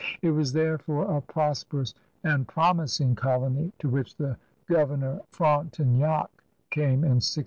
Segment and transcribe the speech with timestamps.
[0.23, 1.93] It was therefore a prosperous
[2.23, 4.15] and promising colony to which
[4.65, 6.31] Governor Frontenac
[6.71, 7.39] came in 1672.